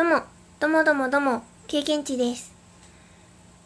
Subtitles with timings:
[0.00, 0.22] どうも、
[0.60, 2.54] どうもどうもどうも、経験値です。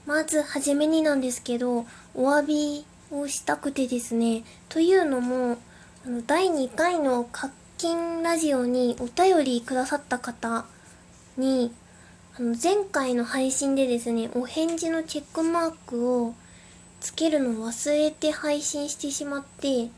[0.05, 5.59] まず、はじめになんですけど、お詫びをしたくてですね、というのも、
[6.05, 10.65] あの、第2回の課金ラジオにお便りくださった方
[11.37, 11.73] に、
[12.37, 16.35] あの、前回の配信でですね、お返事のチェックマークを
[17.01, 19.89] つけるのを忘れて配信してしまって、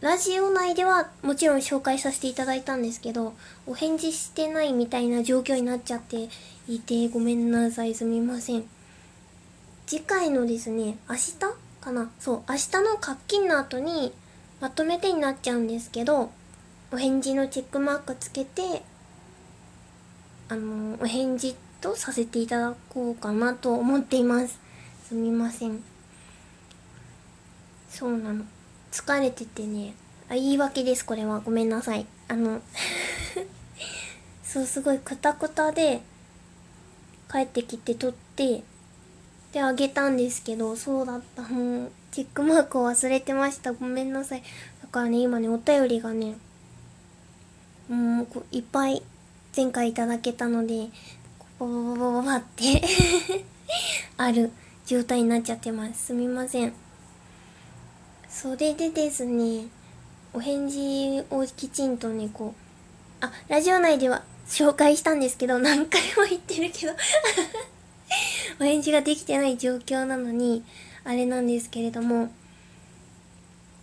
[0.00, 3.34] ラジオ内ではもちろん紹介させていただいたんですけど、
[3.66, 6.28] お返事してないみたいな状況になっちゃって
[6.68, 8.64] いて、ごめんなさい、すみません。
[9.86, 11.38] 次回のですね、明日
[11.80, 12.10] かな？
[12.20, 14.12] そう、明日の課金の後に
[14.60, 16.30] まとめてになっちゃうんですけど、
[16.92, 18.82] お返事のチェックマークつけて、
[20.48, 24.60] あの、お返事とさせていただこうかなと思っています。
[25.08, 25.82] すみません。
[27.90, 28.44] そうなの。
[28.92, 29.94] 疲れててね。
[30.28, 31.40] あ、言い訳です、これは。
[31.40, 32.06] ごめんなさい。
[32.28, 32.60] あの、
[34.44, 36.02] そう、すごいくたくたで、
[37.30, 38.62] 帰ってきて撮って、
[39.52, 41.42] で、あげたんですけど、そうだった。
[41.42, 43.72] もう、チェックマークを忘れてました。
[43.72, 44.42] ごめんなさい。
[44.82, 46.36] だからね、今ね、お便りがね、
[47.88, 49.02] もう、いっぱい
[49.56, 50.88] 前回いただけたので、
[51.58, 52.82] ババババババって
[54.16, 54.52] ある
[54.86, 56.06] 状態になっちゃってます。
[56.06, 56.87] すみません。
[58.28, 59.66] それでですね、
[60.32, 62.54] お返事をきちんとね、こ
[63.22, 66.92] う、あ、ラジオ内では紹介したんですけど、何回も言ってるけど
[68.60, 70.62] お返事ができてない状況なのに、
[71.04, 72.30] あれなんですけれども、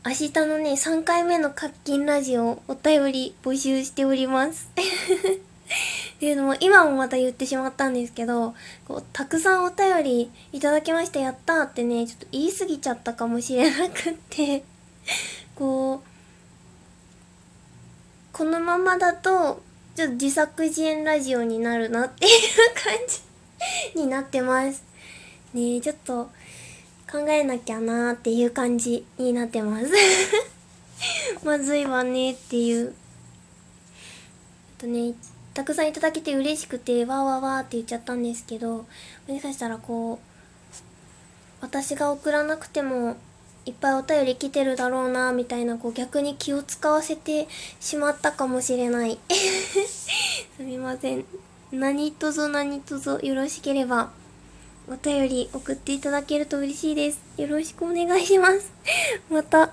[0.06, 4.70] 明日のね、3回目の課金ラジオ、お便り募集しております。
[6.16, 8.56] っていうのも、今もまた言ってしまったんですけど、
[8.88, 14.64] こう、たくさんお便りいただきました、やったってね、ちょっと言い過ぎちゃったかもしれなくって、
[15.56, 16.00] こう、
[18.32, 19.62] このままだと、
[19.96, 22.32] ちょっと自作自演ラジオになるなっていう
[22.74, 22.94] 感
[23.94, 24.84] じになってます。
[25.54, 26.30] ねえ、ちょっと
[27.12, 29.88] 考えなきゃなーっていう感じになってます。
[31.44, 32.94] まずいわねっていう。
[34.78, 35.14] あとね、
[35.56, 38.86] たくさんいただけて嬉しくて、わーわーわーって言っちゃったんですけど、も
[39.30, 40.18] しかしたらこう、
[41.62, 43.16] 私が送らなくても、
[43.66, 47.48] いっぱいお便り来てるだろうな、みたいな、こう逆に気を使わせて
[47.80, 49.18] しまったかもしれない。
[49.32, 50.10] す
[50.60, 51.26] みません。
[51.72, 54.12] 何卒何卒よろしければ、
[54.90, 57.20] お便り送っていただけると嬉しいです。
[57.38, 58.74] よろしくお願いします。
[59.32, 59.72] また、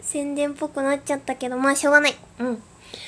[0.00, 2.16] 宣伝っぽくなっちゃったけど、まあしょうがない。
[2.38, 2.62] うん。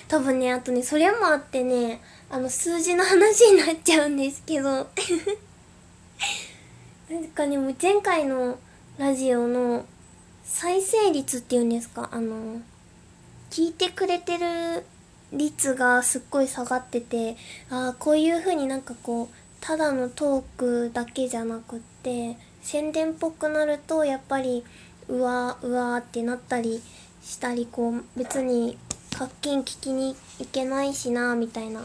[0.08, 2.00] 多分ね、あとね、それもあってね、
[2.30, 4.70] あの、数字の話になっちゃうんですけど、
[7.10, 8.58] なんかね、も前回の
[8.98, 9.84] ラジオの
[10.44, 12.60] 再生率っていうんですか、あの、
[13.50, 14.84] 聞いてくれてる
[15.32, 17.36] 率がすっごい下がってて、
[17.70, 19.28] ああ、こういう風になんかこう、
[19.60, 24.64] ただのトークだけじゃなくって、宣伝っぽくなると、やっぱり、
[25.08, 26.82] うわ、うわーってなったり
[27.22, 28.78] したり、こう、別に
[29.16, 31.84] 課金聞きに行けないしな、みたいな。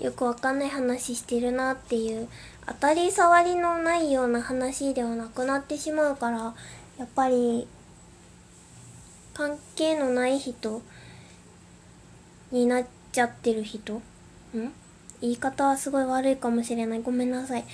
[0.00, 2.28] よくわかんない話してるなっていう、
[2.66, 6.54] 当たり障りのないような話ではなくなってしまうから、
[6.98, 7.68] やっぱり、
[9.34, 10.82] 関係のない人
[12.50, 14.02] になっちゃってる人ん？
[15.20, 17.02] 言い方はすごい悪いかもしれない。
[17.02, 17.64] ごめんなさい。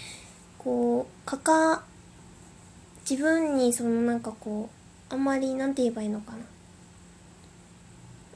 [0.59, 1.85] こう、かか、
[3.09, 4.69] 自分にそのなんかこ
[5.11, 6.39] う、あんまりなんて言えばいいのかな。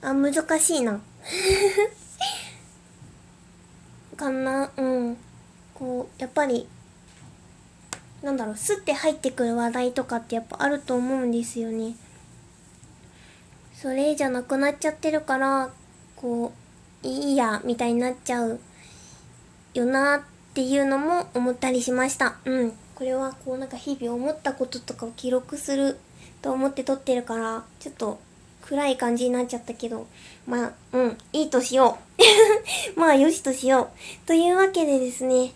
[0.02, 1.00] あ、難しいな。
[4.16, 5.16] かな、うん。
[5.74, 6.66] こう、やっぱり、
[8.22, 11.94] なんだろう、すって入ってくる話題とかってやっぱあると思うんですよね。
[13.74, 15.70] それじゃなくなっちゃってるから、
[16.16, 16.52] こ
[17.02, 18.60] う、いいや、みたいになっちゃう
[19.72, 20.22] よなっ
[20.52, 22.36] ていうのも思ったりしました。
[22.44, 22.72] うん。
[22.94, 25.98] これはこうなんか日々思ったこととかを記録する
[26.42, 28.20] と思って撮ってるから、ちょっと
[28.62, 30.06] 暗い感じになっちゃったけど、
[30.46, 32.20] まあ、うん、いいとしよう。
[33.00, 33.90] まあ、よしとしよ
[34.24, 34.26] う。
[34.26, 35.52] というわけでですね、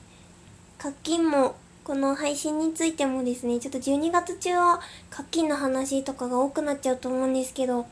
[0.79, 4.81] 課金も、この配信についてもですね、ちょっと12月中は
[5.11, 7.87] 課金の話とかが多くなっちゃうと思うんですけど、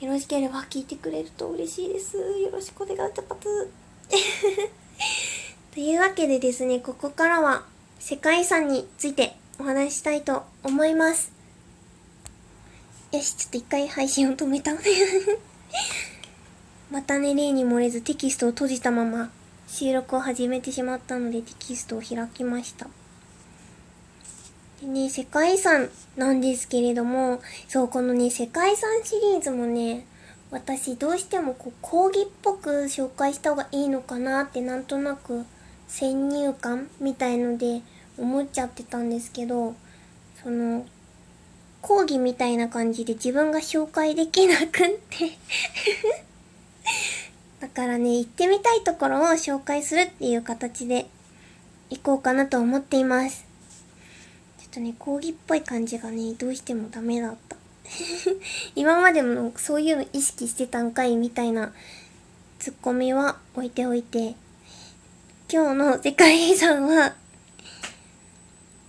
[0.00, 2.16] よろしければ聞いてくれると嬉しいです。
[2.16, 3.68] よろしくお願いします。
[5.72, 7.64] というわけでですね、ここからは
[7.98, 11.35] 世界遺産についてお話ししたいと思います。
[13.12, 14.72] よし、ちょっと一回配信を止めた。
[16.90, 19.30] またね、例に漏れずテキストを閉じたまま
[19.68, 22.88] 収録を始めてしまったのでテキストを開きました。
[24.80, 30.04] でね、世界遺産なんですけれども、そう、このね、世界遺産シリーズもね、
[30.50, 35.44] 私どうしてもこう講義っぽく紹介した方がいいのかなってなんとなく
[35.88, 37.82] 先入観みたいので
[38.18, 39.74] 思っちゃってたんですけど
[40.42, 40.86] その
[41.86, 44.66] 講義みたいな感じで自分が紹介できなくっ
[45.08, 45.38] て。
[47.62, 51.06] だからね行ってみたいところを紹介するっていう形で
[51.88, 53.44] 行こうかなと思っています。
[54.58, 57.56] ちょっとね講義っぽい感じがねどうしてもダメだった。
[58.74, 61.72] 今までもそういうの意識してたんかいみたいな
[62.58, 64.34] ツッコミは置いておいて。
[65.48, 67.14] 今日の世界遺産は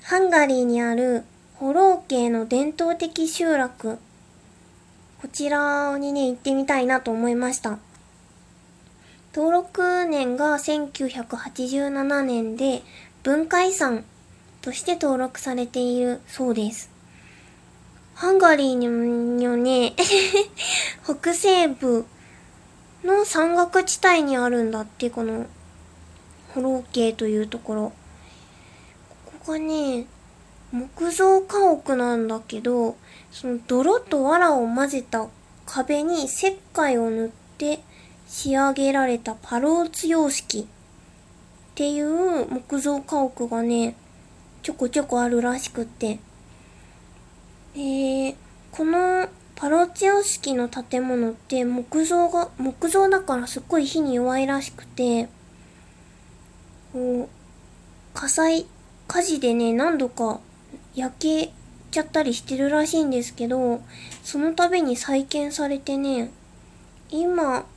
[0.02, 1.24] ハンガリーにある
[1.60, 4.00] ホロー系の伝統的集落
[5.22, 7.80] こちらにね行ってみたいなと思いました
[9.34, 12.82] 登録年が1987年で
[13.24, 14.04] 文化遺産
[14.62, 16.90] として登録されているそうです。
[18.16, 19.94] ハンガリーにはね、
[21.06, 22.06] 北西部
[23.04, 25.46] の山岳地帯にあるんだって、この、
[26.54, 27.94] ホロー系というところ。
[29.26, 30.08] ここがね、
[30.72, 32.98] 木造家屋なんだけど、
[33.32, 35.28] その泥と藁を混ぜた
[35.66, 37.80] 壁に石灰を塗って
[38.28, 40.66] 仕上げられたパローツ様式っ
[41.76, 43.96] ていう木造家屋がね、
[44.64, 46.20] ちょこちょこあるらしくって。
[47.76, 48.36] えー、
[48.72, 55.30] このパローツ様式の建物って木造が、木造だからすっごい火に弱いらしくて、
[56.92, 57.30] こう、
[58.14, 58.66] 火災、
[59.08, 60.42] 火事でね、何度か
[60.98, 61.54] 焼け
[61.92, 63.82] ちゃったりしてるらしいんですけど、
[64.24, 66.32] その度に再建されてね、
[67.12, 67.68] 今、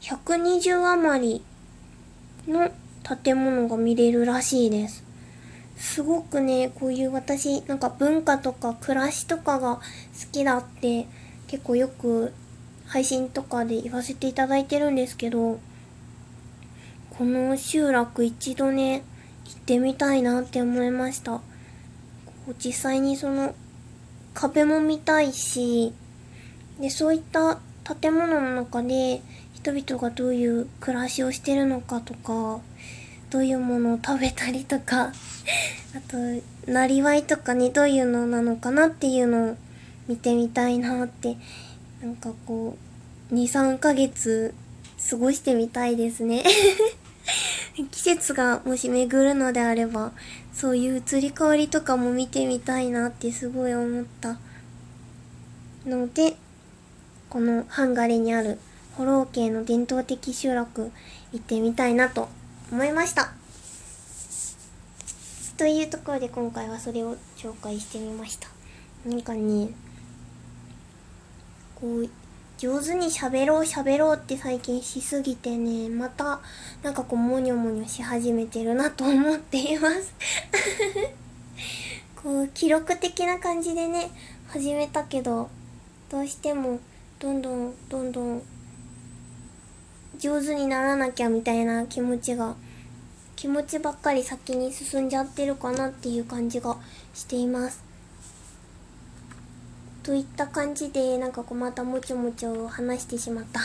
[0.00, 1.44] 120余り
[2.48, 2.72] の
[3.22, 5.04] 建物が見れるらしいです。
[5.76, 9.82] すごくね、こういう私、なんか文化とか暮らしとかが好
[10.32, 11.06] きだって
[11.46, 12.32] 結構よく
[12.86, 15.60] 配信とかで言わせていただいてるんですけど、
[17.16, 19.04] この集落一度ね、
[19.44, 21.40] 行ってみたいなって思いました。
[22.58, 23.54] 実際にその
[24.34, 25.92] 壁も見たいし、
[26.80, 27.58] で、そういった
[28.00, 29.22] 建物の中で
[29.54, 32.60] 人々がどういう暮らしをしてるのかとか、
[33.30, 35.12] どういうものを食べたりとか、
[35.94, 36.16] あと、
[36.70, 39.56] なりわいとかにどういうのなのかなっていうのを
[40.08, 41.36] 見てみたいなって、
[42.02, 42.76] なんかこ
[43.30, 44.54] う、2、3ヶ月
[45.10, 46.44] 過ごしてみたいですね。
[47.74, 50.12] 季節がもし巡るのであれば、
[50.52, 54.38] そういう移り変わりとかも見てみたいなってすごい思った
[55.86, 56.36] ので、
[57.28, 58.58] このハンガリーにある
[58.96, 60.90] ホロー系の伝統的集落
[61.32, 62.28] 行ってみたいなと
[62.72, 63.32] 思いました。
[65.56, 68.48] というところで今回はそれを紹介してみました。
[69.06, 69.68] なんかね、
[71.74, 72.08] こう、
[72.60, 76.40] 上手に喋ろう喋ろうって最近しすぎてね、また
[76.82, 80.14] なんかこうモニョモニョし始めてるなと思っています。
[82.22, 84.10] こう記録的な感じでね、
[84.48, 85.48] 始めたけど、
[86.10, 86.80] どうしても
[87.18, 88.42] どんどんどんどん
[90.18, 92.56] 上手にならなきゃみたいな気持ちが
[93.36, 96.76] 気持ちばっかり先に進んじゃってるかなっていう感じが
[97.14, 97.89] しています。
[100.10, 103.60] といった感じでなんかこうまたもちもちを話してしまった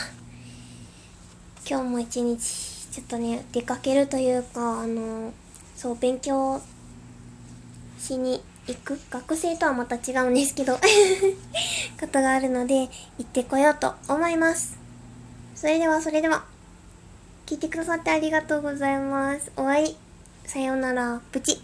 [1.68, 2.38] 今日も一日
[2.92, 5.32] ちょっとね出かけるというかあの
[5.74, 6.60] そう勉強
[7.98, 10.76] しに行く学生とはまた違うんですけど
[11.98, 12.90] ことがあるので行
[13.22, 14.78] ってこようと思います
[15.56, 16.44] それではそれでは、
[17.46, 19.50] 聞いてくださってありがとうございます。
[19.56, 19.96] 終わり。
[20.44, 21.20] さようなら。
[21.32, 21.60] プチ。